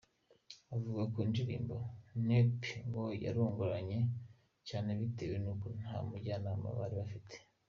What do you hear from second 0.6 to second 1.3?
Avuga ku